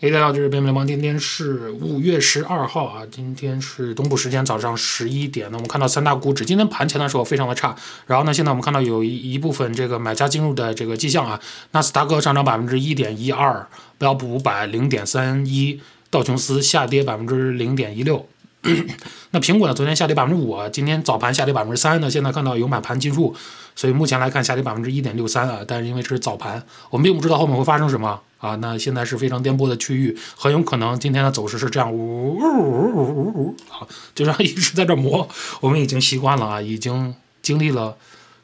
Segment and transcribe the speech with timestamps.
[0.00, 5.48] 大家好，这是边边联邦，今天是五月十二号啊，今天是东部时间早上十一点。
[5.50, 7.74] 那我们看到三大股指今天盘前的时候非常的差，
[8.06, 11.40] 然后呢，现在我们看到有一一部分这个买家进入的这个迹象啊，
[11.72, 13.66] 纳斯达克上涨百分之一点一二，
[13.98, 18.24] 标普五百零点三一，道琼斯下跌百分之零点一六。
[19.30, 23.34] 那苹果呢，昨天下跌百分之五，今天早盘下跌百分之三呢，现在看到有买盘进入，
[23.78, 28.20] 所以目前来看下跌百分之一点六三啊，但是因为这是早盘，我们并不知道后面会发生什么。
[28.38, 33.82] 啊，那现在是非常颠簸的区域，很有可能今天的走势是这样，呜呜呜呜呜，啊，
[34.14, 35.28] 就这样 一直在这磨，
[35.60, 37.12] 我们已经习惯了啊，已经
[37.42, 37.96] 经历了，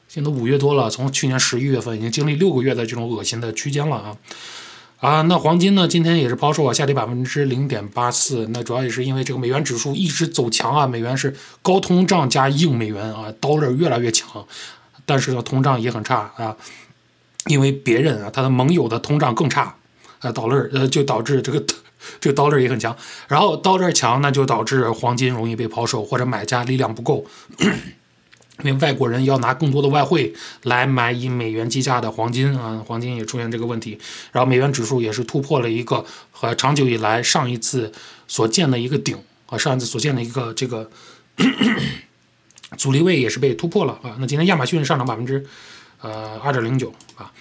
[0.09, 4.17] 现在五月多了，从去年十一月份已经经历六个月的这种恶心的区间了啊，
[4.99, 14.45] 啊，那黄金呢，今天也是抛售啊，下跌百分之零点八四，那主要也是因为这个美元指数一直走强啊，美元是高通胀加硬美元啊刀刃越来越强，
[15.05, 16.55] 但是呢，通胀也很差啊，
[17.47, 19.75] 因为别人啊，他的盟友的通胀更差。
[20.21, 21.63] 呃倒勒呃，就导致这个
[22.19, 22.95] 这个刀刃也很强，
[23.27, 27.25] 然后刀刃强，那就导致黄金容易被抛售，或者买家力量不够，
[28.63, 30.33] 因为外国人要拿更多的外汇
[30.63, 33.99] 来买以美元计价的黄金啊，黄金也出现这个问题，
[34.31, 37.91] 然后美元指数也是突破了一个和长久以来上一次
[38.27, 39.15] 所见的一个顶
[39.47, 40.89] 啊，上一次所见的一个这个
[42.77, 45.45] 阻力位也是被突破了啊，那今天亚马逊上涨百分之
[46.01, 47.31] 呃二点零九啊。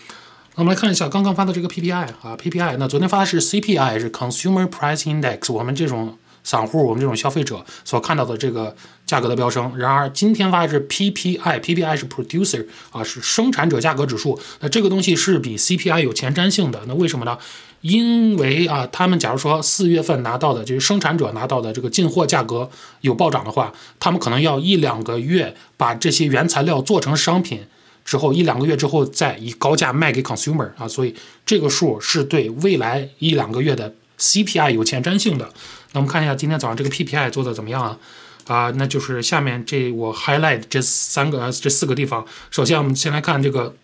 [0.57, 9.77] 那我们来看一下刚刚发的这个 PPI 啊，PPI，那昨天发的是 CPI，是 Consumer Price Index，我们这种散户，我们这种消费者所看到的这个价格的飙升。
[9.77, 14.39] 然而今天发的是 PPI，PPI 是 Producer 啊，是生产者价格指数。
[14.61, 16.83] 那这个东西是比 CPI 有前瞻性的。
[16.87, 17.37] 那为什么呢？
[17.81, 22.71] 因为啊，他们假如说四月份拿到的就是生产者拿到的这个进货价格
[23.01, 27.61] 有暴涨的话，他们可能要一两个月把这些原材料做成商品。
[28.05, 31.15] 之后一两个月之后再以高价卖给 consumer 啊，所以
[31.47, 35.51] 这个数是对未来一两个月的 CPI 有前瞻性的。
[35.95, 37.99] 那我们看一下今天早上这个 PPI 做的怎么样啊？
[38.47, 42.27] 啊，那就是下面这我 highlight 这三个这四个地方。
[42.51, 43.75] 首先我们先来看这个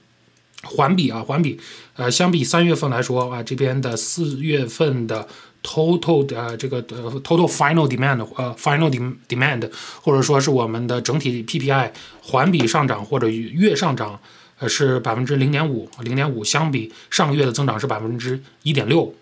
[0.64, 1.58] 环比啊，环比，
[1.94, 5.26] 呃，相比三月份来说啊，这边的四月份的。
[5.64, 8.90] total 的这个呃 total final demand 呃 final
[9.28, 9.70] demand
[10.02, 14.18] 或者说是我们的整体 PPI 环比上涨或者月上涨
[14.58, 19.14] 呃是百分之零点五零点五相比上个月的增长是百分之一点六，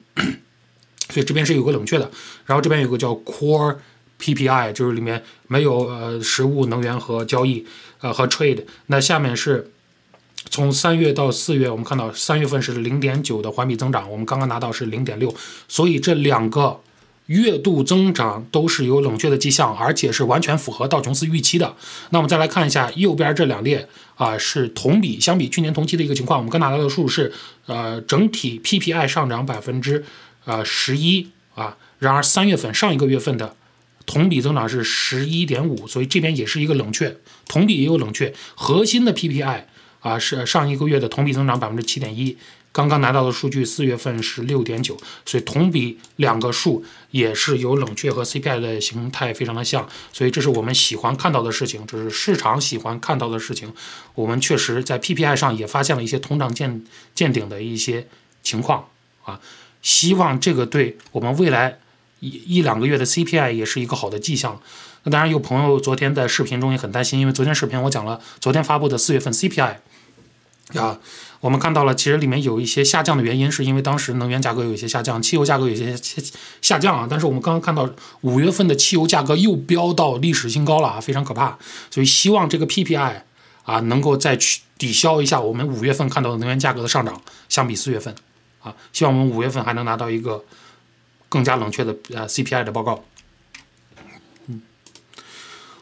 [1.10, 2.10] 所以这边是有个冷却的，
[2.46, 3.76] 然后这边有个叫 core
[4.20, 7.66] PPI 就是里面没有呃实物能源和交易
[8.00, 9.70] 呃和 trade 那下面是。
[10.48, 15.32] 从三月到四月，我们看到三月份是零点九的环比增长，我们刚刚拿到是零点六，
[15.68, 16.80] 所以这两个
[17.26, 21.76] 月度增长都是有冷却的迹象，而且是完全符合道琼斯预期的。
[22.08, 26.40] 那我们再来看一下右边这两列啊，是同比相比去年同期的一个情况。
[26.40, 27.30] 我们刚拿到的数是
[27.66, 30.02] 呃整体 PPI 上涨百分之
[30.44, 33.56] 呃十一啊，然而三月份上一个月份的
[34.06, 39.64] 同比增长是十一点五，所以这边也是一个冷却，同比也有冷却，核心的 PPI。
[40.00, 42.34] 啊，是上一个月的同比增长百分之七点一，
[42.72, 44.96] 刚刚拿到的数据四月份是六点九，
[45.26, 53.74] 所以同比两个数也是有冷却和 CPI 的形态非常的像，所以这是我们喜欢看到的事情，这是市场喜欢看到的事情。
[54.14, 56.82] 我们确实在 PPI 上也发现了一些通胀见
[57.14, 58.08] 见顶的一些
[58.42, 58.88] 情况
[59.24, 59.38] 啊，
[59.82, 61.78] 希望这个对我们未来
[62.20, 64.60] 一一两个月的 CPI 也是一个好的迹象。
[65.04, 69.76] 那当然有朋友昨天在视频中也很担心，因为昨天视频我讲了昨天发布的四月份 CPI。
[70.74, 71.00] 啊，
[71.40, 76.22] 我们看到了，其实里面有一些下降的原因，是因为当时能源价格有一些下降，汽油价格有些下
[76.62, 77.08] 下降啊。
[77.10, 81.58] 但是我们刚刚看到五月份的汽油价格又飙到历史新高了啊，非常可怕。
[81.90, 83.22] 所以希望这个 PPI
[83.64, 88.14] 啊能够再去抵消一下我们五月份看到的能源价格的上涨，相比四月份
[88.62, 90.44] 啊，希望我们五月份还能拿到一个
[91.28, 93.04] 更加冷却的呃 CPI 的报告。
[94.46, 94.62] 嗯，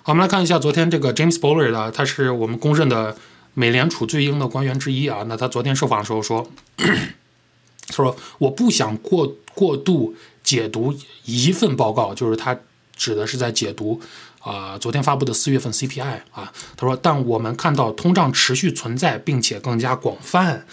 [0.03, 3.16] 好，我们来看一下昨天这个 James Bullard，他是我们公认的。
[3.55, 10.15] 美联储最鹰的官员之一啊，那他昨天受访的时候说，他说我不想过过度
[10.45, 10.95] 解读
[11.25, 12.57] 一份报告，就是他
[12.95, 14.01] 指的是在解读
[14.39, 20.65] 啊昨天发布的四月份 CPI 啊，他说但我们看到通胀持续存在，并且更加广泛，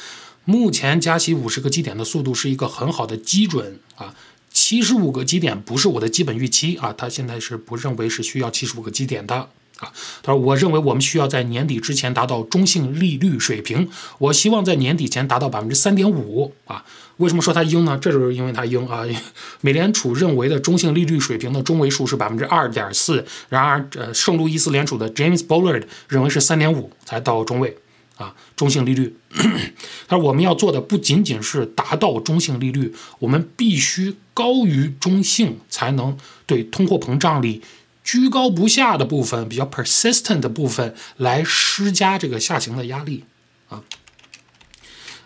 [0.45, 4.15] 目前加息五十个基点的速度是一个很好的基准啊，
[4.51, 9.49] 七十五个基点不是我的基本预期啊，他现在是不认为是需要七十五个基点的。
[9.79, 9.91] 啊，
[10.23, 13.89] 他说：“我认为我们需要在年底之前达到中性利率水平。
[14.19, 16.53] 我希望在年底前达到百分之三点五。
[16.63, 16.85] 啊，
[17.17, 17.99] 为什么说它鹰呢？
[18.01, 19.03] 这就是因为它鹰啊。
[19.59, 27.77] 美联储认为的中性利率水平的中位数是百分之二点四，然而，呃，圣路易斯联储的 James Bullard 认为是三点五才到中位。
[28.17, 29.15] 啊，中性利率。
[30.07, 37.61] 他说我们要做的不仅仅是达到中性利率，我们必须高于中性，才能对通货膨胀里
[38.03, 43.23] 居高不下的部分、比较 persistent 的部分来施加这个下行的压力
[43.67, 43.83] 啊。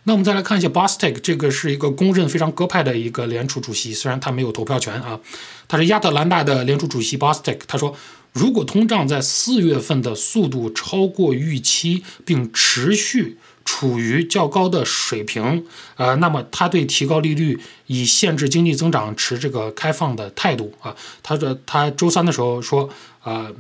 [0.03, 5.19] 那我们再来看一下 Bostic，这个是一个公认非常鸽派的一个联储主席，虽然他没有投票权啊，
[5.67, 7.95] 他是亚特兰大的联储主席 Bostic，他说。
[8.31, 15.65] 如果通胀在四月份的速度超过预期，并持续处于较高的水平，
[15.95, 20.95] 呃，那么他对提高利率以限制经济增长持这个开放的态度啊。
[21.23, 22.87] 他说他周三的时候说，
[23.23, 23.55] 呃，呃，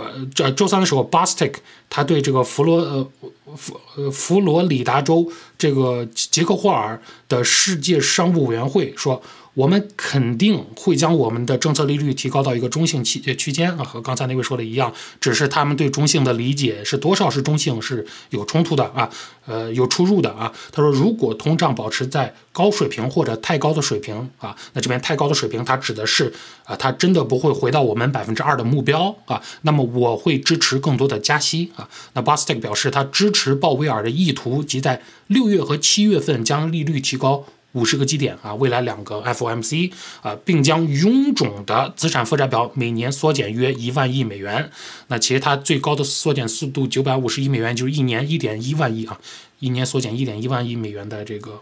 [0.00, 1.54] 呃这周三的时候，Bostic
[1.88, 3.08] 他对这个佛罗呃
[3.56, 9.22] 佛呃佛罗里达州这个杰克霍尔的世界商务委员会说。
[9.54, 19.10] 我们肯定会将我们的政策利率提高到一个中性区区间啊，和刚才那位说的一样，只是他们对中性的理解是多少是中性是有冲突的啊，
[19.46, 20.52] 呃，有出入的啊。
[20.70, 26.32] 他说，如果通胀保持在高水平或者太高的水平啊，那这边太高的水平，它指的是
[26.64, 29.42] 啊，它真的不会回到我们百分之二的目标啊。
[29.62, 31.88] 那么我会支持更多的加息啊。
[32.14, 37.44] 那 Bostic 表示，他支持鲍威尔的意图，即在六月和七月份将利率提高。
[37.72, 44.70] 五十个基点啊，未来两个 FOMC 啊，并将臃肿的资产负债表每年缩减约一万亿美元。
[45.06, 49.20] 那其实它最高的缩减速度九百五十亿美元，就是一年一点一万亿啊，
[49.60, 51.60] 一年缩减一点一万亿美元的这个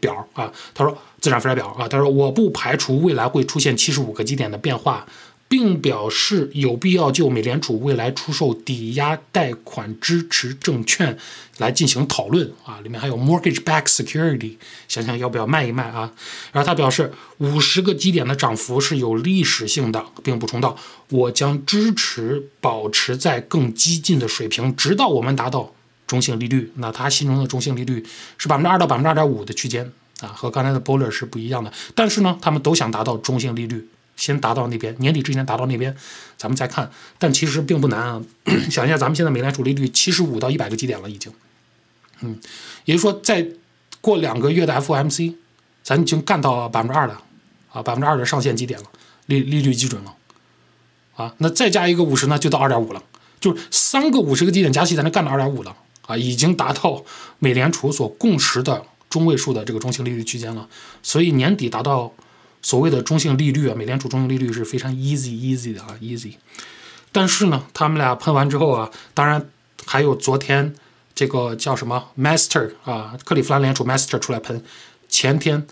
[0.00, 0.52] 表啊。
[0.74, 5.06] 他说资产负债表啊，他说我不排除未来会出现七十五个基点的变化。
[5.54, 11.16] 并表示有必要就美联储未来出售抵押贷款支持证券
[11.58, 14.56] 来进行讨论啊，里面还有 mortgage back security，
[14.88, 16.10] 想想要不要卖一卖啊？
[16.50, 20.76] 然后他表示，五十个基点的涨幅是有历史性的，并补充道
[21.08, 25.72] ：“我将支持保持在更激进的水平，直到我们达到
[26.08, 28.04] 中性利率。”那他心中的中性利率
[28.36, 31.72] 是百分之二到百分之二点五的区间啊，和刚才的 Boller 是不一样的。
[31.94, 33.86] 但是呢，他们都想达到中性利率。
[34.16, 35.94] 先达到那边，年底之前达到那边，
[36.36, 36.90] 咱们再看。
[37.18, 38.22] 但其实并不难啊。
[38.70, 41.32] 想一下，咱们现在美联储利率七十五到一百个基点了，已经。
[42.20, 42.38] 嗯，
[42.84, 43.46] 也就是说，再
[44.00, 45.34] 过两个月的 FOMC，
[45.82, 47.20] 咱已经干到百分之二了
[47.72, 48.86] 啊，百分之二的上限基点了，
[49.26, 50.14] 利利率基准了
[51.16, 51.34] 啊。
[51.38, 53.02] 那再加一个五十呢，就到二点五了，
[53.40, 55.76] 就是三个五十个基点加息，咱就干到二点五了
[56.06, 57.02] 啊，已经达到
[57.40, 60.68] 美联储所共识的中位数的这个中性利率区间了。
[61.02, 62.12] 所以年底达到。
[62.64, 66.36] 所谓的中性利率啊，美联储中性利率是非常 easy easy 的啊，easy。
[67.12, 69.50] 但是呢，他们俩喷完之后啊，当然
[69.84, 70.74] 还有昨天
[71.14, 74.64] 这个叫什么 Master 啊，克利夫兰联储 Master 出来喷，
[75.10, 75.66] 前天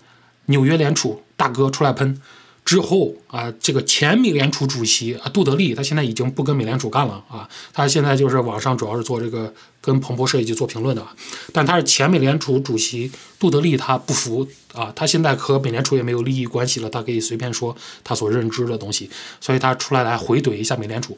[0.45, 2.21] 纽约联储大哥出来喷。
[2.65, 11.05] 之后啊，这个前美联储主席啊，杜德利，他现在已经不跟美联储干了啊，他现在就是网上主要是做这个跟彭博社以及做评论的，
[11.51, 19.09] 但他是前美联储主席杜德利，他不服啊，他现在和美联储也没有利益关系了，他可以随便说他所认知的东西，
[19.41, 21.17] 所以他出来来回怼一下美联储，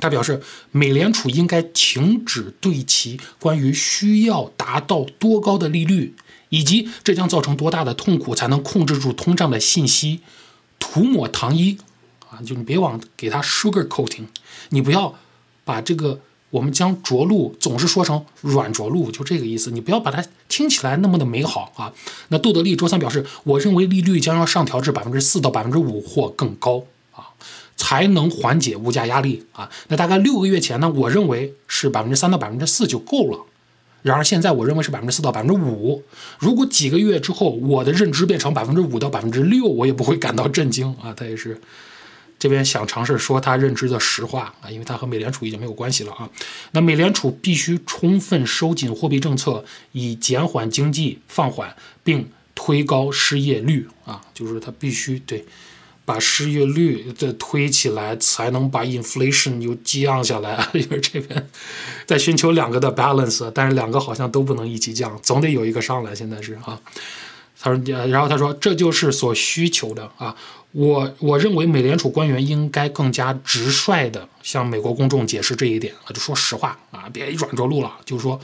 [0.00, 6.14] 他表示美联储应该停止对其关于需要达到多高的利率，
[6.50, 10.20] 以及这将造成多大的痛苦才能控制住通胀的信息。
[10.78, 11.78] 涂抹糖衣
[12.30, 14.26] 啊，就你别往给它 sugar coating，
[14.70, 15.14] 你不要
[15.64, 16.20] 把这个
[16.50, 21.92] 我们将着陆总是说成软着陆，就这个意思，你不要把它听起来那么的美好啊。
[22.28, 27.28] 那杜德利周三表示，我认为利率将要上调至百分之四到百分之五或更高啊，
[27.76, 29.70] 才能缓解物价压力啊。
[29.88, 33.44] 那大概六个月前呢，我认为是百分之三到百分之四就够了。
[34.02, 36.02] 然而现在我认为是百分之四到百分之五。
[36.38, 41.12] 如果几个月之后我的认知变成百分之五到百分之六，我也不会感到震惊啊。
[41.12, 41.60] 他也是
[42.38, 46.30] 这边想尝试说他认知的实话啊，因为他和美联储已经没有关系了啊。
[46.70, 51.74] 那美联储必须充分收紧货币政策，以减缓经济放缓，
[52.04, 55.44] 并推高失业率啊，就是他必须对。
[56.08, 60.66] 把失业率再推起来，才能把 inflation 又降下来。
[60.72, 61.46] 因 为这边
[62.06, 66.14] 在寻求两个的 balance，但是两个好像都不能一起降，总得有一个上来。
[66.14, 66.80] 现在是啊，
[67.60, 70.34] 他说，然后他说，这就是所需求的啊。
[70.72, 78.40] 我我认为美联储官员应该更加直率的向美国公众解释这一点啊，就说实话啊，别软着陆了，就是说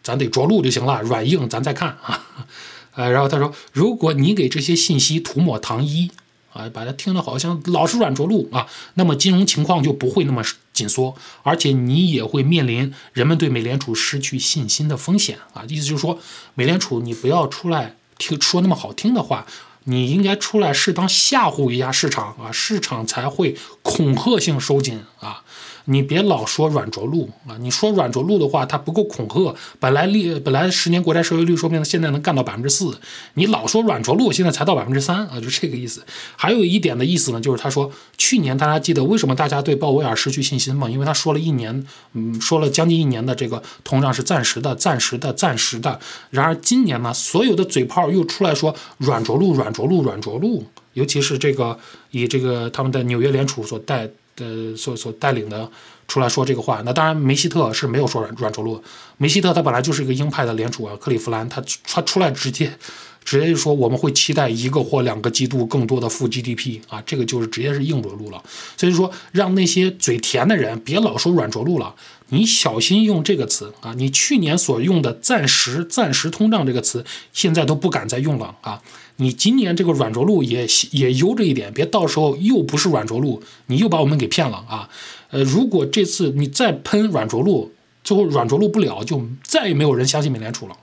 [0.00, 2.24] 咱得着陆就行了，软硬咱再看啊。
[2.94, 6.12] 呃，然后他说，如果你给这些信息涂抹糖衣。
[6.54, 10.42] 啊，把它听得好像老是软着陆啊，那么金融情况就不会那么
[10.72, 15.64] 紧缩，而且你也会面临人们对美联储失去信心的风险啊。
[15.68, 16.18] 意思就是说，
[16.54, 19.46] 美联储你不要出来听说那么好听的话，
[19.84, 25.42] 你应该出来适当吓唬一下市场啊，市场才会恐吓性收紧啊。
[25.86, 27.56] 你别老说软着陆啊！
[27.60, 29.54] 你说软着陆的话，它不够恐吓。
[29.78, 32.98] 本来利本来十年国债收益率说不定现在能干到百分之四，
[33.34, 36.02] 你老说软着陆，现在才到百分之三啊，就这个意思。
[36.36, 40.88] 还有一点的意思呢，就是他说去年大家记得为什么大家对鲍威尔失去信心吗？
[40.88, 46.00] 因为他说了一年，嗯，说了将近一年的这个通胀是暂时的、暂时的、暂时的。
[46.30, 50.64] 然而今年呢，所有的嘴炮又出来说软着陆、软着陆、软着陆，
[50.94, 51.78] 尤其是这个
[52.10, 54.08] 以这个他们的纽约联储所带。
[54.36, 55.70] 的所所带领的
[56.08, 58.82] 出来说这个话，那当然梅希特是没有说软软着陆。
[59.16, 62.76] 梅希特他本来就是一个鹰派的联储啊，克利夫兰他他出来直接
[63.24, 68.42] 直接就说我们会期待一个或两个季度更多的负 GDP 啊，这个就是直接是硬着陆了。
[68.76, 71.94] 所以说让那些嘴甜的人别老说软着陆了，
[72.28, 78.82] 你小心用这个词啊，你去年所用的暂时暂时通胀这个词，现在都不敢再用了啊。
[79.16, 84.90] 你今年这个软着陆也也悠着一点，别到时候又不是软着陆，你又把我们给骗了啊！
[85.30, 90.76] 呃，如果这次你再喷软着陆，最后软着陆不了，就再也没有人相信美联储了，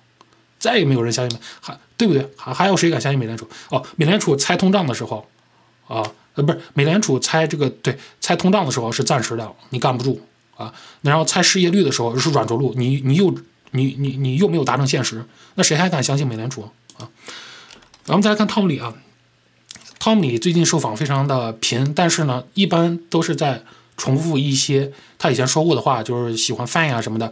[0.58, 2.28] 再也没有人相信还对不对？
[2.36, 3.48] 还还有谁敢相信美联储？
[3.70, 5.24] 哦，美联储猜通胀的时候，
[5.88, 6.02] 啊，
[6.34, 10.20] 呃，不是美联储猜这个对猜通胀的时候是暂时的，你干不住
[10.58, 10.74] 啊。
[11.04, 13.32] 然后猜失业率的时候是软着陆，你你又
[13.70, 16.68] 你你你又没有达成现实，那谁还敢相信美联储
[16.98, 17.08] 啊？
[18.04, 18.96] 咱们再来看汤姆里啊，
[20.00, 23.64] 汤姆里最近受访非常的频，但是呢，一般都是在
[23.96, 27.32] 重复一些他以前说过的话，就是喜欢翻译啊什么的。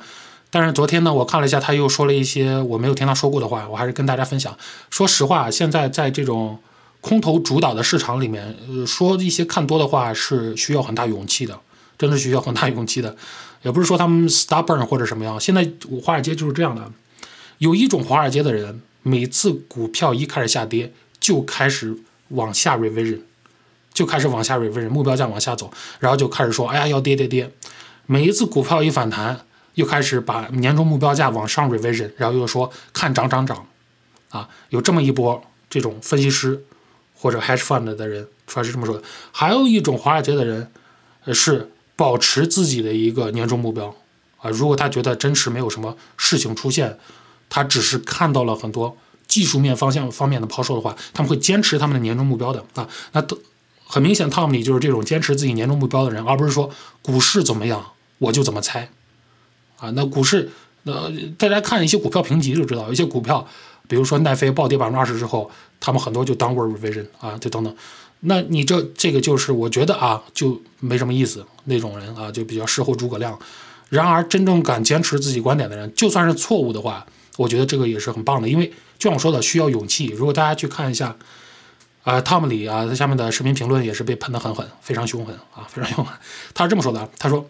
[0.52, 4.58] 但是昨天呢，我看了一下，他又说了一些我没有听他说过的话，我还是跟大家分享。
[4.90, 6.60] 说实话，现在在这种
[7.02, 11.60] 空头主导的市场里面，呃，说一些看多的话是需要很大勇气的，
[11.98, 13.16] 真的需要很大勇气的。
[13.64, 15.70] 也不是说他们 stubborn 或者什么样，现在
[16.02, 16.92] 华尔街就是这样的，
[17.58, 18.82] 有一种华尔街的人。
[19.02, 20.92] 每次股票一开始下跌，
[21.22, 23.22] 就开始往下 revision，
[23.94, 27.50] 就开始往下 revision，目标价往下走，然后就开始说，哎呀，要跌跌跌。
[28.06, 29.46] 每一次股票一反弹，
[29.76, 33.66] 又开始把年终目标价往上 revision，然后又说看涨涨涨，
[34.30, 36.64] 啊，有这么一波这种分析师
[37.16, 39.04] 或者 hedge fund 的人出来是这么说的。
[39.32, 40.72] 还有一种华尔街的人，
[41.34, 43.96] 是保持自己的一个年终目标，
[44.38, 46.98] 啊，如果他觉得真实没有什么事情出现。
[47.52, 48.96] 他只是看到了很多
[49.26, 52.88] 技术面方向方面的抛售的话，他们会坚持他们的年终目标的啊。
[53.14, 53.40] 那都
[53.88, 56.70] 很明显，汤姆里就是这种坚持自己年终目标的人，而不是说
[57.02, 57.84] 股市怎么样
[58.20, 58.92] 我就怎么猜
[59.80, 59.90] 啊。
[59.96, 60.50] 那股市，
[60.84, 63.48] 呃，大家看一些股票评级就知道，有些股票，
[63.88, 67.76] 比如说奈飞暴跌百分之二十之后，他们很多就 downward revision 啊，就等等。
[68.22, 73.40] 那你这这个就是我觉得啊，就没什么意思那种人啊，就比较事后诸葛亮。
[73.90, 77.06] 然而，真正敢坚持自己观点的人，就算是错误的话。
[77.38, 78.68] 我觉得这个也是很棒的，因为
[78.98, 80.08] 就像我说的，需要勇气。
[80.08, 81.16] 如果大家去看一下，
[82.04, 86.14] 啊，汤姆里啊，他下面的视频评论也是被喷得很狠，非常凶狠啊，非常凶狠。
[86.54, 87.50] 他是这么说的，他说，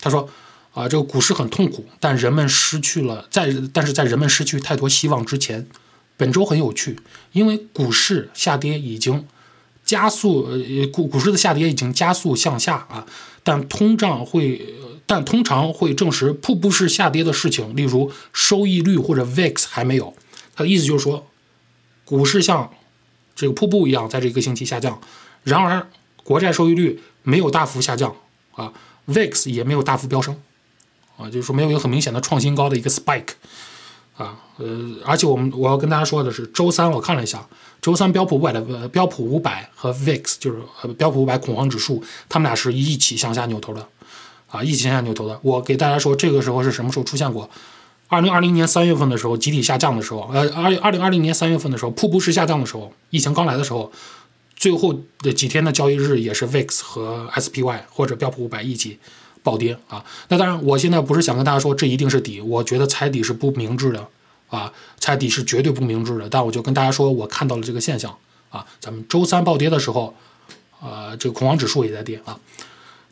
[0.00, 0.28] 他说，
[0.72, 5.66] 啊，这个股市很痛苦，但人们失去了在，但是在人们失去太多希望之前，
[6.16, 6.98] 本周很有趣，
[7.32, 9.26] 因为股市下跌已经
[9.84, 13.06] 加速，呃，股股市的下跌已经加速向下啊，
[13.42, 14.74] 但通胀会。
[15.10, 20.14] 但通常会证实瀑布式下跌的事情，例如收益率或者 VIX 还没有。
[20.54, 21.26] 他的意思就是说，
[22.04, 22.70] 股市像
[23.34, 25.00] 这个瀑布一样，在这一个星期下降。
[25.44, 25.88] 然而，
[26.22, 28.14] 国债收益率没有大幅下降
[28.52, 28.70] 啊
[29.06, 30.38] ，VIX 也没有大幅飙升
[31.18, 33.32] 啊，就是说没有一个很明显的创新高的一个 spike
[34.16, 34.38] 啊。
[34.56, 34.66] 呃，
[35.04, 37.46] 而且我们我要跟大家说的是，周三我看了一下，
[37.82, 40.58] 周三标普五百的标普五百和 VIX 就是
[40.96, 43.86] 标普五百恐慌指数，他们俩是一起向下扭头的。
[44.50, 45.38] 啊，一起向下扭头的。
[45.42, 47.50] 我给大家说，这个时候是什么时候出现过？
[48.08, 53.92] 二零二零年三月份的时候，集体下降的时候，呃，二二零二零年三月份的时候，瀑布式下降的时候，疫情刚来的时候，
[54.56, 58.98] 最后的几天的交易日也是 VIX 和 SPY 或者标普五百一起
[59.48, 60.04] 暴跌啊。
[60.28, 64.06] 那当然，我现在不是想跟大家说这一定是底，我觉得猜底是不明智的
[64.50, 66.28] 啊，猜底是绝对不明智的。
[66.28, 68.14] 但我就跟大家说，我看到了这个现象
[68.50, 68.66] 啊。
[68.78, 70.14] 咱们周三暴跌的时候，
[70.80, 72.38] 啊，这个恐慌指数也在跌啊。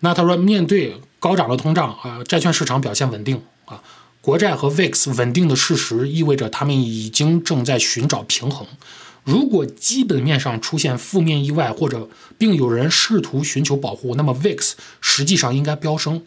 [0.00, 3.82] 那他说，面对高涨的通胀啊，债券市场表现稳定啊，
[4.20, 8.66] 国债和 VIX 稳定的事实意味着他们已经正在寻找平衡。
[9.26, 16.22] 如果基本面上出现负面意外，或者并有人试图寻求保护，那么 VIX 实际上应该飙升，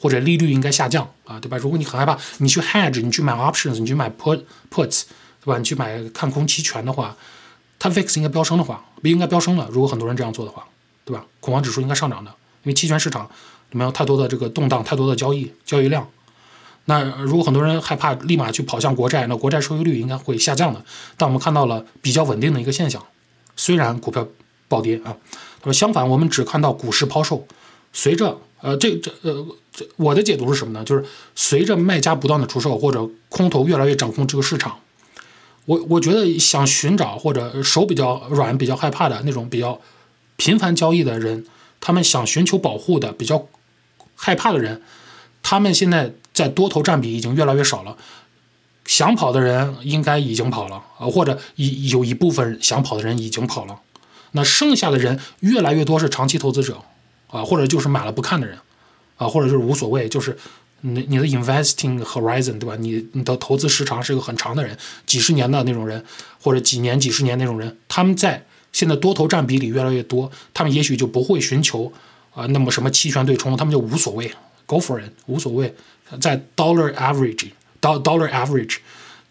[0.00, 1.56] 或者利率应该下降啊，对吧？
[1.58, 5.02] 如果你很害怕，你去 hedge，你去买 options，你去买 put puts，
[5.44, 5.58] 对吧？
[5.58, 7.16] 你去买看空期权的话，
[7.78, 9.68] 它 VIX 应该飙升的话，不应该飙升了。
[9.70, 10.66] 如果很多人这样做的话，
[11.04, 11.24] 对吧？
[11.38, 12.32] 恐慌指数应该上涨的。
[12.64, 13.24] 因为期权市场
[13.70, 16.04] 里面有太多的这个动荡，太多的交易交易量。
[16.90, 20.84] 那如果很多人害怕立马去跑向国债，那国债收益率应该会下降的。
[21.16, 23.00] 但我们看到了比较稳定的一个现象，
[23.54, 24.26] 虽然股票
[24.66, 25.16] 暴跌啊，
[25.60, 27.46] 他说相反，我们只看到股市抛售。
[27.92, 30.84] 随着呃，这这呃，这我的解读是什么呢？
[30.84, 31.04] 就是
[31.36, 34.80] 随着卖家不断的出售，或者空头越来越掌控这个市场，
[35.66, 39.80] 我我觉得想寻找或者手比较软、比较害怕的那种比较
[40.36, 41.46] 频繁交易的人，
[41.80, 43.46] 他们想寻求保护的比较
[44.16, 44.82] 害怕的人，
[45.42, 47.96] 他们现在在多头占比已经越来越少了。
[48.86, 53.78] 想跑的人应该已经跑了啊，或者一有一部分想跑的人已经跑了，
[54.32, 56.78] 那剩下的人越来越多是长期投资者
[57.28, 58.58] 啊，或者就是买了不看的人
[59.16, 60.36] 啊，或者就是无所谓，就是
[60.80, 62.74] 你你的 investing horizon 对吧？
[62.80, 66.04] 你你的投资时长是一个很长的人，几十年的那种人，
[66.42, 71.92] 或者几年几十年那种人，他们在现在多头占比里越来越多，他们也许就不会寻求
[72.34, 74.32] 啊那么什么期权对冲，他们就无所谓
[74.66, 75.72] ，go for it，无所谓，
[76.18, 77.50] 在 dollar average
[77.80, 77.98] 到。
[77.98, 78.78] dollar average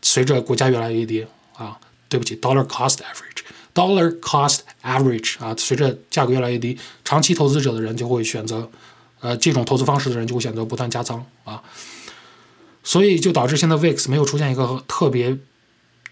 [0.02, 1.26] 随着国家越来越低
[1.58, 8.72] 啊，对不起，dollar cost average，dollar cost average 啊，随着价格越来越低，长期投资者的人就会选择，
[9.20, 11.62] 呃，这种投资方式的人就会选择不断加仓啊，
[12.84, 15.38] 所以就导致现在 VIX 没有出现一个特别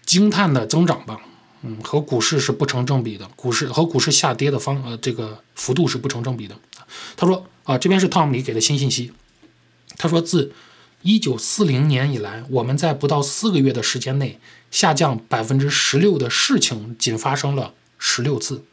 [0.04, 1.18] 惊叹的增长吧，
[1.62, 6.54] 嗯，和股市是不成正比的，股市和股市下跌的方呃这个幅度是不成正比的。
[7.16, 9.12] 他说啊，这边是 Tom 你给的新信息，
[9.98, 10.52] 他说自。
[11.02, 14.40] 一九四零年以来，我们在不到四个月的时间内
[14.72, 18.64] 下降百分之十六的事情，仅发生了十六次，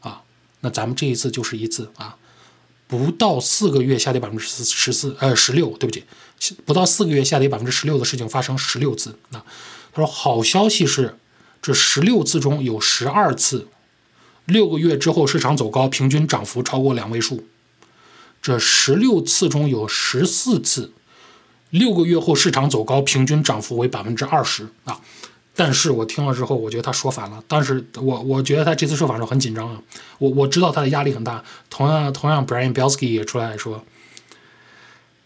[0.00, 0.22] 啊，
[0.62, 2.16] 那咱们这一次就是一次啊，
[2.88, 6.04] 不到四个月下跌百分之十十四，呃，十六，对不起，
[6.66, 9.16] 不到四个月下跌百分之十六的事情发生十六次。
[9.28, 9.38] 那
[9.92, 11.16] 他说好消息是，
[11.62, 13.68] 这十六次中有十二次，
[14.46, 17.46] 六个月之后市场走高，平均涨幅超过两位数，
[18.40, 20.92] 这十六次中有十四次。
[21.70, 24.98] 六个月后市场走高，平均涨幅为百分之二十啊！
[25.54, 27.44] 但是我听了之后，我觉得他说反了。
[27.46, 29.78] 但是我我觉得他这次说反时候很紧张啊！
[30.18, 31.44] 我我知道他的压力很大。
[31.68, 33.84] 同样同样，Brian Belsky 也出来说，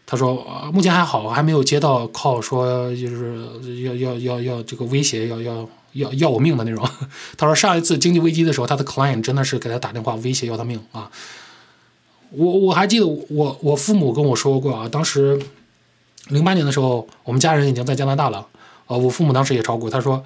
[0.04, 6.85] 他说目前还好，还没有接到靠说就是要要要要这个威胁要要要要我命的那种。
[7.38, 11.09] 他说上一次经济危机的时候，他的 client 真的是给他打电话威胁要他命啊！
[12.32, 15.40] 我我还记得我我父母跟我说过啊，当时。
[16.28, 18.47] 零八年的时候，我们家人已经在加拿大了。
[18.86, 19.90] 呃，我父母当时也炒股。
[19.90, 20.25] 他说，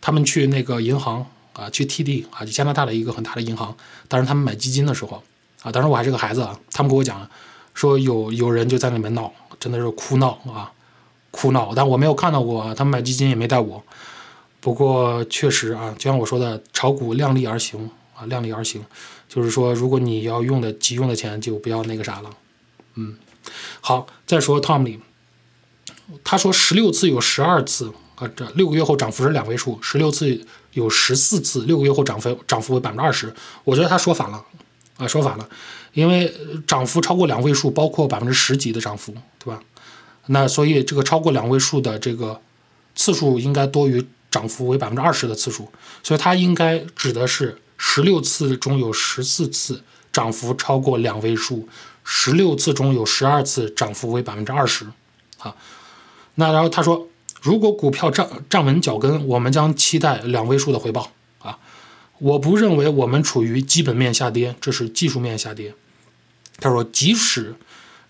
[0.00, 3.76] 他们去那个银行啊，去 TD 啊，加拿大的一个很大的银行。
[4.08, 5.22] 当时他们买基金的时候
[5.62, 7.28] 啊，当时我还是个孩子啊，他们跟我讲
[7.74, 10.72] 说有有人就在里面闹，真的是哭闹啊，
[11.30, 11.74] 哭闹。
[11.76, 13.80] 但我没有看到过，他们买基金也没带我。
[14.58, 18.82] 不过确实啊，就像我说的，炒股量力而行啊，量力而行。
[19.32, 22.30] 就是说，如果你要用的急用的钱，就不要那个啥了。
[22.96, 23.16] 嗯，
[23.80, 24.98] 好，再说 Tom 里。
[26.24, 33.32] 他说十六次有十二次啊，这六个月后涨幅是两位数；十六次有十四次，六个月后涨幅涨幅为百分之二十。
[33.62, 34.44] 我觉得他说反了
[34.96, 35.48] 啊，说反了，
[35.92, 36.34] 因为
[36.66, 39.62] 涨幅超过两位数，包括百分之十几的涨幅，对吧？
[40.26, 42.40] 那所以这个超过两位数的这个
[42.96, 45.68] 次数应该多于涨幅为百分之二十的次数，
[46.02, 51.66] 所以它应该指的是十六次中有十四次涨幅超过两位数，
[52.04, 54.84] 十六次中有十二次涨幅为百分之二十，
[55.38, 55.56] 啊。
[56.34, 57.08] 那然后他说，
[57.40, 61.58] 如果股票站站稳脚跟，我们将期待两位数的回报啊！
[62.18, 65.74] 我不认为我们处于基本面下跌，这是技术面下跌。
[66.58, 67.56] 他说，即使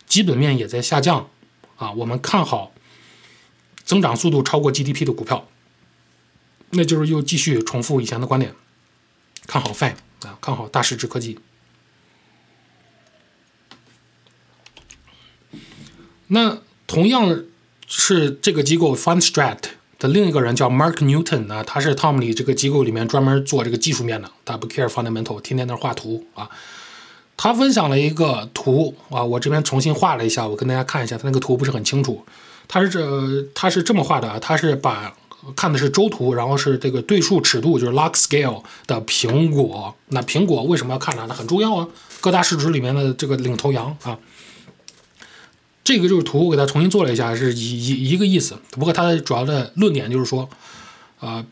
[0.08, 1.28] 基本面也在下降
[1.76, 2.72] 啊，我们看好
[3.84, 5.48] 增长速度超过 GDP 的股票，
[6.70, 8.52] 那就是又继续重复以前的观点，
[9.46, 11.38] 看好 Fine 啊，看好大市值科技。
[16.28, 17.44] 那同样。
[17.92, 19.58] 是这个机构 Fundstrat
[19.98, 26.48] 的另一个人叫 Mark Newton 啊，他是 Tom 里这个机构里面专门做这个技术面的，他不 care fundamental，天天在那画图啊。
[27.36, 32.24] 他分享了一个图啊，我这边重新画了一下，我跟大家看一下，他那个图不是很清楚。
[32.68, 35.12] 他是这他是这么画的啊，他是把
[35.56, 39.94] 看的是周图，然后是这个对数尺度，就是 log scale 的苹果。
[40.08, 41.24] 那苹果为什么要看呢？
[41.28, 41.88] 那很重要啊，
[42.20, 44.18] 各大市值里面的这个领头羊啊。
[45.82, 48.54] 这个就是图，我给他重新做了一下，是一一一个意思。
[48.70, 50.48] 不过他的主要的论点就是说，
[51.18, 51.44] 啊，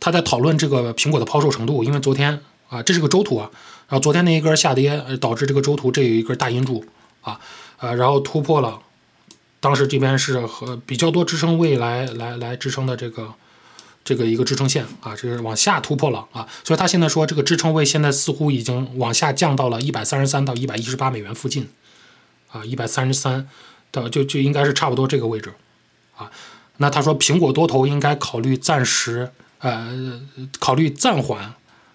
[0.00, 3.48] 他在讨论这个苹果的抛售程度，因为昨天啊，这是个周图啊，
[3.88, 6.84] 然后昨天那一根下跌，导致这个周图这有一根大阴柱
[7.20, 7.38] 啊，
[7.78, 8.80] 呃，然后突破了，
[9.64, 13.32] 当时这边是和比较多支撑位来来来支撑的这个
[14.04, 21.68] 这个一个支撑线啊，这是往下突破了啊，所以他现在说这个支撑位现在似乎已经往下降到了一百三十三到一百一十八美元附近
[22.52, 23.48] 啊，一百三十三。
[24.10, 25.54] 就就应该是差不多这个位置，
[26.16, 26.28] 啊，
[26.78, 30.20] 那他说苹果多头应该考虑暂时呃
[30.58, 31.54] 考虑暂缓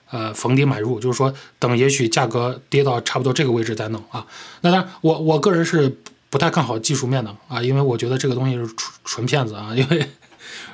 [0.10, 4.26] 呃逢低买入，就是说等也许价格跌到差不多这个位置再弄啊。
[4.62, 5.98] 那当然，我我个人是
[6.30, 9.72] 不太看好技术面的啊，因为我觉得这个东西是纯纯骗子啊。
[9.76, 10.08] 因为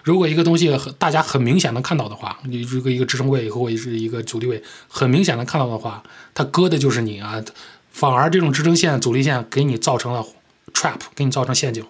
[0.04, 7.44] 如果一个东西很大家很明显能看到的话，你这个一个支撑位或者是一个阻力位很明显能看到的话，它割的就是你啊。
[7.92, 10.26] 反而这种支撑线、阻力线给你造成了
[10.74, 11.86] trap，给你造成陷阱。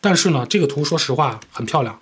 [0.00, 1.98] 但是呢，这个图说实话很漂亮。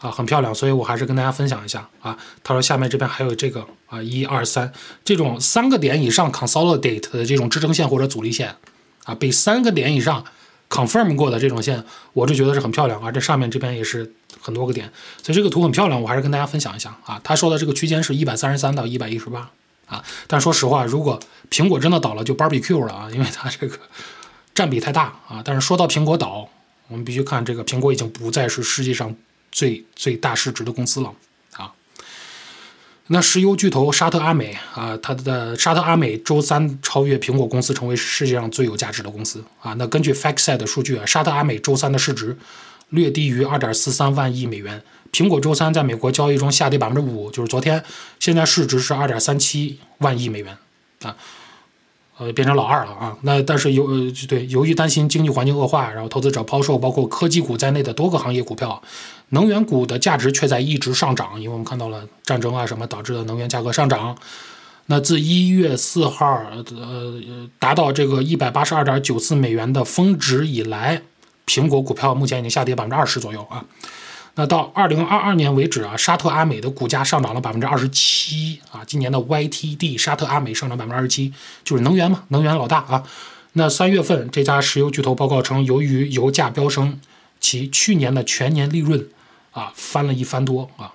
[0.00, 2.16] 啊，很漂亮，所以我还是跟大家分享一下啊。
[2.44, 4.72] 他说下面这边还有这个啊，一二三
[5.04, 8.54] 这种三个点以上 consolidate 的这种支撑线或者阻力线
[9.02, 10.24] 啊，被三个点以上
[10.68, 13.10] confirm 过的这种线，我就觉得是很漂亮啊。
[13.10, 14.90] 这上面这边也是很多个点，
[15.22, 17.20] 所以这个图很漂亮，我还是跟大家分享一下啊。
[17.24, 19.50] 他说的这个区间是一百三十三到一百一十八
[19.86, 21.18] 啊，但说实话，如果
[21.50, 23.78] 苹果真的倒了，就 barbecue 了啊，因为它这个
[24.54, 25.42] 占比太大啊。
[25.44, 26.48] 但是说到苹果倒，
[26.88, 29.14] 我们必须看这个苹果已经不再是世界上。
[29.50, 31.10] 最最大市值的公司了！
[33.10, 39.72] 那石油巨头沙特阿美啊，它的沙特阿美周三超越苹果公司，成为世界上最有价值的公司啊！
[39.74, 42.36] 那根据 FactSet 数据啊，沙特阿美周三的市值
[42.90, 44.82] 略低于二点四三万亿美元。
[45.10, 47.82] 苹果周三在美国交易中下跌百分之五，就是昨天，
[48.20, 50.56] 现在市值是二点三七万亿美元
[51.02, 51.16] 啊。
[52.18, 53.16] 呃，变成老二了啊！
[53.22, 58.82] 那但是由呃对，由于担心经济环境恶化，然后投资者抛售包括科技股在内的多个行业股票，
[59.28, 64.18] 能源股的价值却在一直上涨，因为我们看到了战争啊什么导致的能源价格上涨。
[64.86, 66.26] 那自一月四号
[66.76, 71.02] 呃达到这个一百八十二点九四美元的峰值以来，
[71.46, 73.64] 苹果股票目前已经下跌百分之二十左右啊。
[74.38, 81.32] 那到二零二二年为止啊，沙特阿美的股价上涨了百分之二十七啊，今年的 YTD 沙特阿美上涨百分之二十七，
[81.64, 83.02] 就是能源嘛，能源老大啊。
[83.54, 87.00] 那三月份这家石油巨头报告称，由于油价飙升，
[87.40, 89.08] 其去年的全年利润
[89.50, 90.94] 啊翻了一番多啊。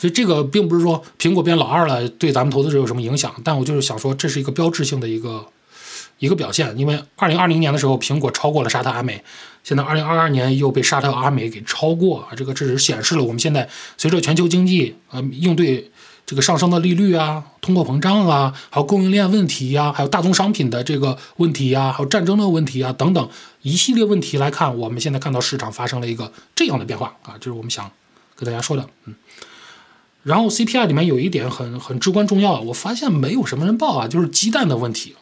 [0.00, 5.46] 所以这个并不是说苹果变老二了对咱们投资者有什么影响，但我就是想说这是一个标志性的一个。
[6.22, 9.20] 一个表现，因为二零二零年的时候，苹果超过了沙特阿美，
[9.64, 15.90] 现在二零二二年又被沙特阿美给超过啊，这个这是显示了我们现在随着全球经济呃应对
[16.24, 23.28] 这个上升的利率啊、通货膨胀啊，还有供应链问题呀，还有大宗商品的这个问题呀，还有战争的问题啊等等
[23.62, 27.90] 一系列问题来看，我们现在看到市场发生了一个这样的变化啊，这是我们想
[28.36, 29.16] 跟大家说的，嗯。
[30.22, 35.16] 然后 CPI 里面有一点很很至关重要，我发现没有什么人报啊，就是鸡蛋的问题。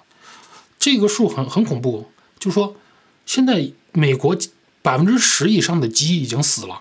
[0.81, 2.75] 这个数很很恐怖，就是说，
[3.27, 4.37] 现在美国
[4.81, 6.81] 百分之十以上的鸡已经死了，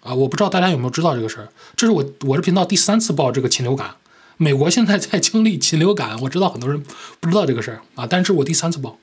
[0.00, 1.48] 啊，我不知道大家有没有知道这个事儿。
[1.74, 3.96] 这是我我这频道第三次报这个禽流感，
[4.36, 6.80] 美国现在在经历禽流感，我知道很多人
[7.18, 8.96] 不知道这个事儿啊，但是我第三次报，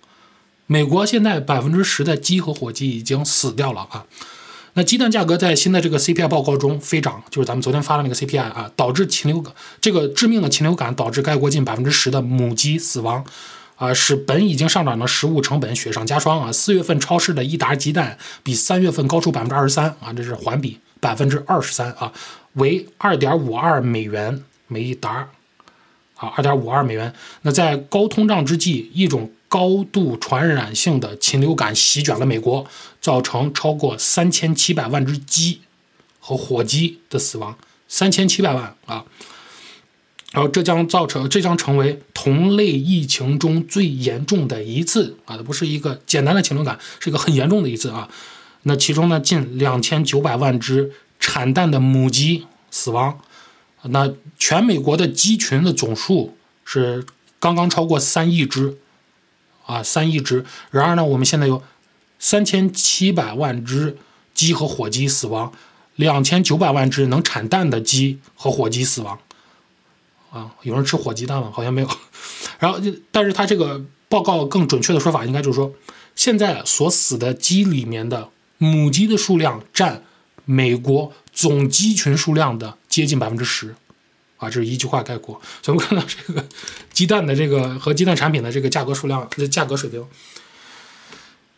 [0.67, 4.05] 美国现在百分之十的鸡和火鸡已经死掉了啊。
[4.75, 13.25] 那鸡蛋价格在新的这个 CPI 报告中飞涨，就是咱们昨天发的那个 CPI 啊，导致禽流感这个致命的禽流感导致该国近百分之十的母鸡死亡。
[13.79, 16.51] 啊，使本已经上涨的食物成本雪上加霜啊！
[16.51, 22.11] 四月份超市的一打鸡蛋比三月份高出百分之二十三啊，这是环比百分之二十三啊，
[22.55, 25.29] 为二点五二美元每一打，
[26.17, 27.13] 啊，二点五二美元。
[27.43, 32.67] 那在高通胀之际，一种高度传染性的禽流感席卷了美国，
[32.99, 35.61] 造成超过三千七百万只鸡
[36.19, 39.05] 和火鸡的死亡，三千七百万啊！
[40.31, 45.35] 然后这将造成，这将成为同类疫情中最严重的一次啊！
[45.35, 48.07] 它不是一个简单的禽流感，是一个很严重的一次啊。
[48.63, 53.19] 那其中呢，近两千九百万只产蛋的母鸡死亡，
[53.83, 57.03] 那全美国的鸡群的总数是
[57.39, 58.77] 刚刚超过三亿只
[59.65, 60.45] 啊，三亿只。
[60.69, 61.63] 然而呢，我们现在有
[62.19, 63.97] 三千七百万只
[64.35, 65.51] 鸡和火鸡死亡，
[65.95, 69.17] 两千九百万只能产蛋的鸡和火鸡死亡。
[70.31, 71.51] 啊，有人吃火鸡蛋吗？
[71.53, 71.89] 好像没有。
[72.59, 72.79] 然后，
[73.11, 75.73] 但是它这个报告更准确的说法，应该就是说，
[76.15, 80.03] 现在所死的鸡里面的母鸡的数量占
[80.45, 83.75] 美国总鸡群数量的接近百分之十。
[84.37, 85.41] 啊，这是一句话概括。
[85.61, 86.45] 所以我们看到这个
[86.93, 90.05] 鸡蛋的这个和鸡蛋产品的这个价格数量的价格水平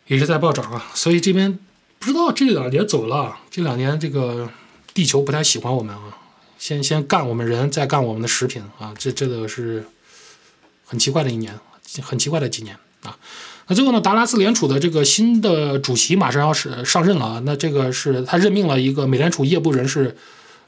[0.07, 0.91] 也是在暴涨啊。
[0.95, 1.60] 所以这边
[1.99, 4.49] 不知道这两年走了，这两年这个
[4.93, 6.17] 地球不太喜欢我们啊。
[6.62, 8.93] 先先干我们人，再干我们的食品啊！
[8.95, 9.84] 这这个是
[10.86, 11.52] 很奇怪的一年，
[12.04, 13.17] 很奇怪的几年啊！
[13.65, 17.41] 那最后呢，达拉斯联储的这个新的主席马上要是上任了啊！
[17.43, 20.15] 那这个是他任命了一个美联储业部人士，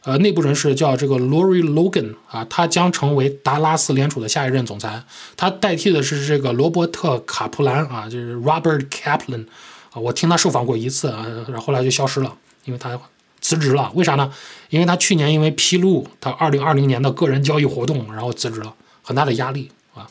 [0.01, 5.03] 呃，内部人士叫这个 Lori Logan 啊，他将成为达拉斯联储的下一任总裁，
[5.37, 9.45] 他代替的是这个罗伯特卡普兰啊，就是 Robert Kaplan
[9.91, 12.99] 啊，我听他受访过一次啊，然后后来就消失了，因为他。
[13.43, 13.91] 辞职了。
[13.93, 14.33] 为啥呢？
[14.69, 20.09] 因为他去年因为披露他二零二零年的个人交易活动，然后辞职了，很大的压力啊。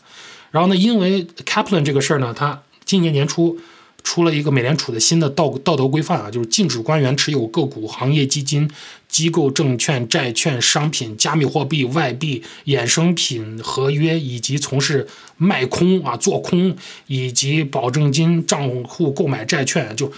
[0.53, 3.59] 然后呢，因为 Kaplan 这个事儿呢，他今年年初。
[4.05, 8.68] 出了一个美联储的新的道道德规范啊，就是禁止官员持有个股、行业基金、
[9.07, 19.95] 机构证券、债券、商品、加密货币、外币、衍生品合约，以及从事卖空啊、做空以及保证金账户购买债券。
[19.95, 20.11] 就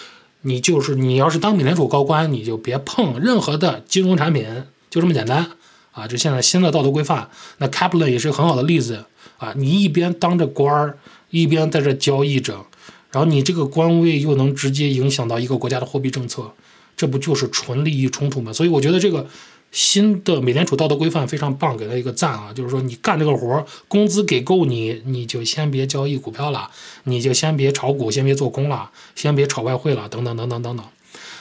[0.46, 4.46] 你就是你要是当美联储高官，你就别碰任何的金融产品，
[4.90, 5.46] 就这么简单
[5.92, 6.06] 啊！
[6.06, 7.28] 这现在新的道德规范，
[7.58, 9.06] 那 Kaplan 也是很好的例子
[9.38, 9.54] 啊！
[9.56, 10.98] 你一边当着官儿，
[11.30, 12.66] 一边在这交易着。
[13.10, 16.52] 然后你这个官位又能直接影响到一个国家的货币政策，
[16.96, 18.52] 这不就是纯利益冲突吗？
[18.52, 19.26] 所以我觉得这个
[19.74, 22.52] 新的美联储道德规范非常棒，给他一个赞啊！
[22.54, 26.70] 就是说你干这个活儿，工资给够你，你就先别交易股票了，
[27.02, 30.86] 你就先别炒股，先别做空了，先别炒外汇了，等等等等等等。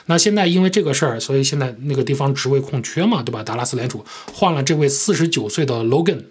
[0.08, 3.44] 那现在因为这个事儿，所以现在那个地方职位空缺嘛，对吧？
[3.44, 6.24] 达拉斯联储换了这位四十九岁的 Logan，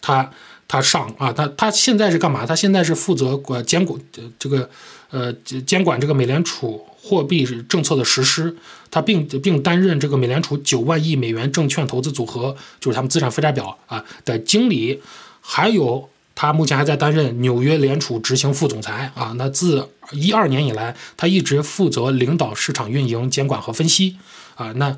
[0.00, 0.32] 他。
[0.68, 2.44] 他上啊，他他现在是干嘛？
[2.44, 4.00] 他现在是负责管监管
[4.36, 4.68] 这个
[5.10, 5.32] 呃
[5.64, 8.56] 监管这个美联储货币政策的实施。
[8.90, 15.00] 他并并担任这个美联储九万亿美元证券投资组合，就是他们资产负债表啊的经理。
[15.40, 19.34] 还有他目前还在担任纽约联储执行副总裁啊。
[19.36, 24.16] 那自一二年以来，他一直负责领导市场运营、监管和分析
[24.56, 24.72] 啊。
[24.76, 24.96] 那。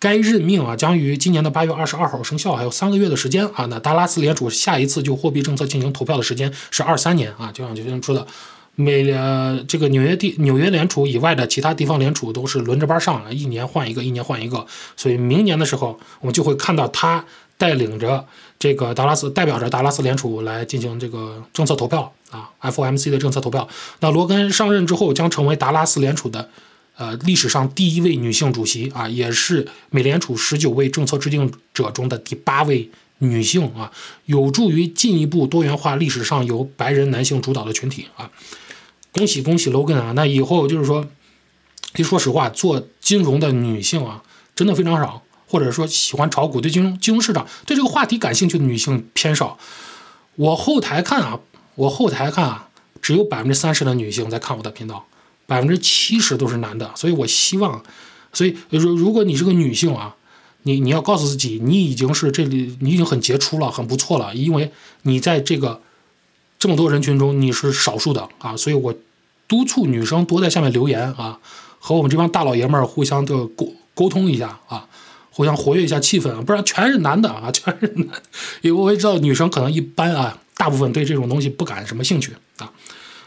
[0.00, 3.66] 该任命啊将于今年的八月二十二号生效，还有三个月的时间啊。
[3.66, 7.50] 那达拉斯联储下一次就货币政策进行投票的时间是二三年啊。
[7.50, 8.24] 就像就像说的，
[8.80, 14.64] 美呃这个纽约地纽约联储以外的其他地方联储都是轮着班上，一年换一个，一年换一个。
[14.96, 17.24] 所以明年的时候，我们就会看到他
[17.56, 18.24] 带领着
[18.56, 23.68] 这个达拉斯，代表着达拉斯联储来进行这个政策投票啊，FOMC 的政策投票。
[23.98, 26.48] 那罗根上任之后将成为达拉斯联储的。
[26.96, 33.92] 呃，历史上第一位女性主席啊，也是美联储十九位政策制定者中的第八位女性啊，
[34.24, 38.28] 有助于进一步多元化历史上由白人男性主导的群体啊。
[39.18, 40.12] 恭喜恭喜 Logan 啊！
[40.14, 41.04] 那以后就是说，
[41.92, 44.22] 其实说实话，做金融的女性啊，
[44.54, 49.58] 真的非常少，或者说喜欢炒股、对金融金融市场对这个话题感兴趣的女性偏少。
[50.36, 51.40] 我后台看啊，
[51.74, 52.68] 我后台看啊，
[53.02, 55.04] 只有百分之三十的女性在看我的频道。
[55.46, 57.82] 百分之七十都是男的，所以我希望，
[58.32, 60.14] 所以如如果你是个女性啊，
[60.64, 64.70] 你你要告诉自己，你已经是这里，你已经很杰出了，很不错了，因为
[65.02, 65.80] 你在这个
[66.58, 68.94] 这么多人群中你是少数的啊，所以我
[69.48, 71.40] 督促女生多在下面留言啊，
[71.80, 74.86] 和我们这帮大老爷们儿互相的沟沟通一下啊，
[75.30, 78.08] 互相活跃一下气氛啊，不然全是男的啊， 全是男，
[78.60, 82.70] 因为我也知道女生可能一般啊，大部分对这种东西不感什么兴趣啊。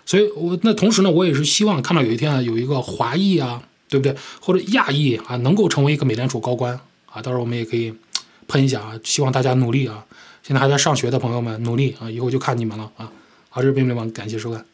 [0.05, 4.15] 所以，我那同时呢，我也是希望看到有一天啊，有一个华裔啊，对不对？
[4.39, 7.93] 或者亚裔啊，能够成为一个美联储高官啊，到时候我们也可以
[8.47, 8.93] 喷一下啊。
[9.03, 10.03] 希望大家努力啊！
[10.43, 13.09] 现在还在上学的朋友们努力啊，以后就看你们了啊！
[13.49, 14.65] 好，这是冰冰王，感谢收看。